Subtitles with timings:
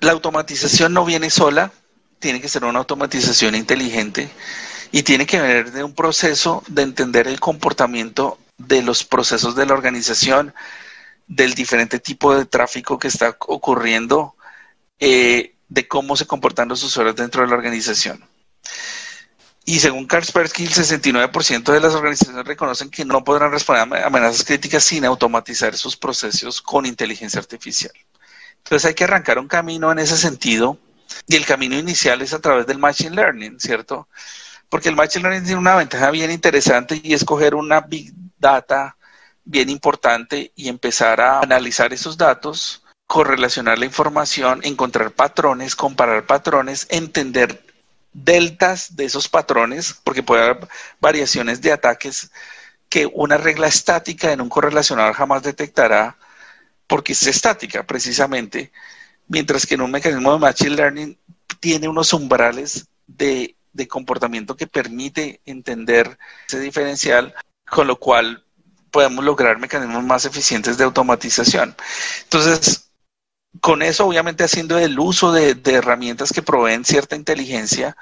[0.00, 1.72] la automatización no viene sola,
[2.18, 4.30] tiene que ser una automatización inteligente
[4.92, 9.66] y tiene que venir de un proceso de entender el comportamiento de los procesos de
[9.66, 10.54] la organización,
[11.26, 14.34] del diferente tipo de tráfico que está ocurriendo,
[14.98, 18.24] eh, de cómo se comportan los usuarios dentro de la organización.
[19.64, 24.44] Y según Kaspersky, el 69% de las organizaciones reconocen que no podrán responder a amenazas
[24.44, 27.92] críticas sin automatizar sus procesos con inteligencia artificial.
[28.64, 30.78] Entonces hay que arrancar un camino en ese sentido
[31.26, 34.08] y el camino inicial es a través del Machine Learning, ¿cierto?
[34.68, 38.96] Porque el Machine Learning tiene una ventaja bien interesante y es coger una Big Data
[39.44, 46.86] bien importante y empezar a analizar esos datos, correlacionar la información, encontrar patrones, comparar patrones,
[46.90, 47.64] entender
[48.12, 50.68] deltas de esos patrones, porque puede haber
[51.00, 52.30] variaciones de ataques
[52.88, 56.16] que una regla estática en un correlacionador jamás detectará,
[56.90, 58.72] porque es estática precisamente,
[59.28, 61.18] mientras que en un mecanismo de Machine Learning
[61.60, 67.32] tiene unos umbrales de, de comportamiento que permite entender ese diferencial,
[67.64, 68.44] con lo cual
[68.90, 71.76] podemos lograr mecanismos más eficientes de automatización.
[72.24, 72.90] Entonces,
[73.60, 77.96] con eso, obviamente, haciendo el uso de, herramientas que proveen cierta inteligencia,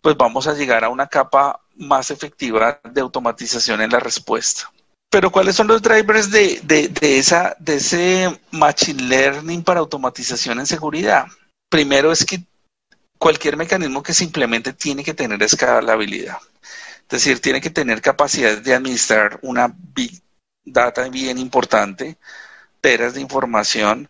[0.00, 4.72] pues vamos a llegar a una capa más efectiva de automatización en la respuesta.
[5.12, 10.66] Pero ¿cuáles son los drivers de, de, esa, de ese machine learning para automatización en
[10.66, 11.26] seguridad?
[11.68, 12.42] Primero es que
[13.18, 16.38] cualquier mecanismo que se implemente tiene que tener escalabilidad.
[17.02, 20.18] Es decir, tiene que tener capacidad de administrar una big
[20.64, 22.16] data bien importante,
[22.80, 24.08] peras de información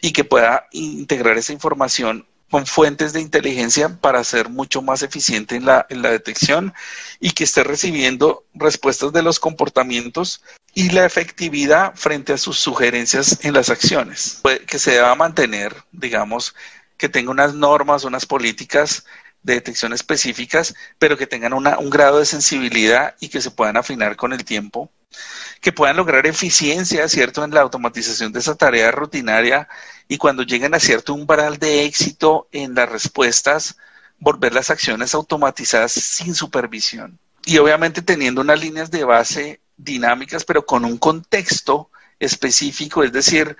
[0.00, 5.56] y que pueda integrar esa información con fuentes de inteligencia para ser mucho más eficiente
[5.56, 6.72] en la, en la detección
[7.20, 10.42] y que esté recibiendo respuestas de los comportamientos
[10.74, 14.40] y la efectividad frente a sus sugerencias en las acciones.
[14.66, 16.54] Que se deba mantener, digamos,
[16.96, 19.04] que tenga unas normas, unas políticas
[19.42, 24.16] de detección específicas, pero que tengan un grado de sensibilidad y que se puedan afinar
[24.16, 24.90] con el tiempo
[25.60, 29.68] que puedan lograr eficiencia, ¿cierto?, en la automatización de esa tarea rutinaria
[30.08, 33.76] y cuando lleguen a cierto umbral de éxito en las respuestas,
[34.18, 37.18] volver las acciones automatizadas sin supervisión.
[37.46, 43.56] Y obviamente teniendo unas líneas de base dinámicas, pero con un contexto específico, es decir,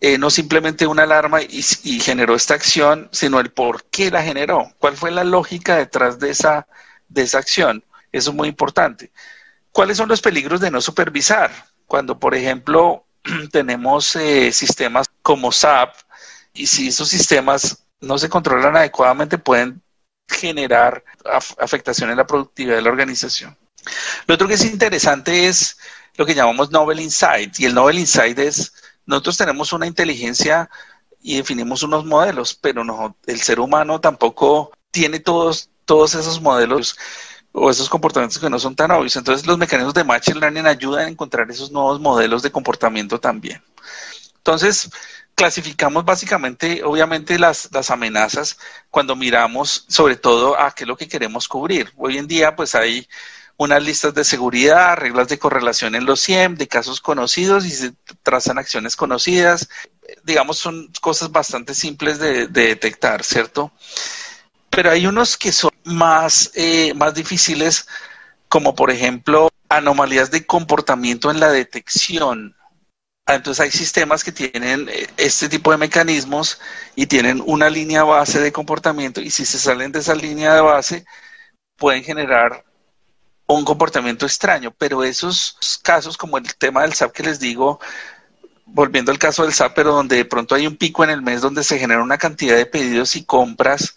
[0.00, 4.22] eh, no simplemente una alarma y, y, generó esta acción, sino el por qué la
[4.22, 6.66] generó, cuál fue la lógica detrás de esa,
[7.08, 7.84] de esa acción.
[8.12, 9.10] Eso es muy importante.
[9.74, 11.50] ¿Cuáles son los peligros de no supervisar?
[11.86, 13.06] Cuando, por ejemplo,
[13.50, 15.96] tenemos eh, sistemas como SAP
[16.52, 19.82] y si esos sistemas no se controlan adecuadamente pueden
[20.28, 21.04] generar
[21.58, 23.58] afectación en la productividad de la organización.
[24.28, 25.76] Lo otro que es interesante es
[26.14, 28.72] lo que llamamos Novel Insight y el Novel Insight es
[29.06, 30.70] nosotros tenemos una inteligencia
[31.20, 36.96] y definimos unos modelos, pero no, el ser humano tampoco tiene todos, todos esos modelos
[37.56, 39.14] o esos comportamientos que no son tan obvios.
[39.14, 43.62] Entonces los mecanismos de Machine Learning ayudan a encontrar esos nuevos modelos de comportamiento también.
[44.36, 44.90] Entonces,
[45.36, 48.58] clasificamos básicamente, obviamente, las, las amenazas
[48.90, 51.92] cuando miramos sobre todo a qué es lo que queremos cubrir.
[51.96, 53.08] Hoy en día, pues hay
[53.56, 57.92] unas listas de seguridad, reglas de correlación en los SIEM, de casos conocidos y se
[58.24, 59.68] trazan acciones conocidas.
[60.24, 63.70] Digamos, son cosas bastante simples de detectar, ¿cierto?
[64.70, 67.86] Pero hay unos que son más, eh, más difíciles,
[68.48, 72.56] como por ejemplo anomalías de comportamiento en la detección.
[73.26, 76.60] Ah, entonces hay sistemas que tienen eh, este tipo de mecanismos
[76.94, 80.60] y tienen una línea base de comportamiento y si se salen de esa línea de
[80.60, 81.06] base
[81.76, 82.64] pueden generar
[83.46, 87.80] un comportamiento extraño, pero esos casos como el tema del SAP que les digo,
[88.66, 91.40] volviendo al caso del SAP, pero donde de pronto hay un pico en el mes
[91.40, 93.96] donde se genera una cantidad de pedidos y compras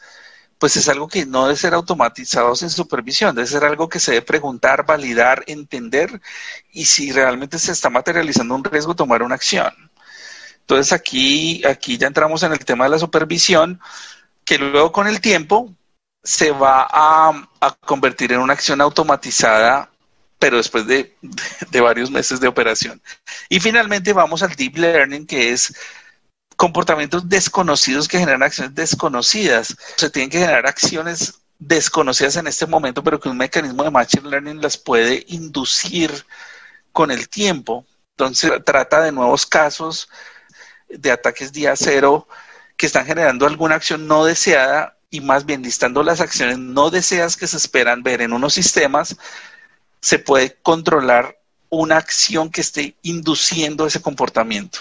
[0.59, 4.11] pues es algo que no debe ser automatizado sin supervisión, debe ser algo que se
[4.13, 6.21] debe preguntar, validar, entender
[6.71, 9.73] y si realmente se está materializando un riesgo, tomar una acción.
[10.61, 13.79] Entonces aquí, aquí ya entramos en el tema de la supervisión,
[14.43, 15.73] que luego con el tiempo
[16.23, 17.47] se va a,
[17.85, 19.89] convertir en una acción automatizada,
[20.39, 21.15] pero después de,
[21.71, 23.01] de varios meses de operación.
[23.47, 25.73] Y finalmente vamos al deep learning, que es
[26.57, 29.77] comportamientos desconocidos que generan acciones desconocidas.
[29.95, 34.29] Se tienen que generar acciones desconocidas en este momento, pero que un mecanismo de Machine
[34.29, 36.25] Learning las puede inducir
[36.91, 37.85] con el tiempo.
[38.11, 40.09] Entonces trata de nuevos casos
[40.89, 42.27] de ataques día cero
[42.75, 47.37] que están generando alguna acción no deseada y más bien listando las acciones no deseadas
[47.37, 49.15] que se esperan ver en unos sistemas,
[50.01, 51.37] se puede controlar
[51.69, 54.79] una acción que esté induciendo ese comportamiento.